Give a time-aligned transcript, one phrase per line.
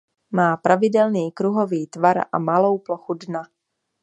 [0.31, 3.43] Má pravidelný kruhový tvar a malou plochu dna.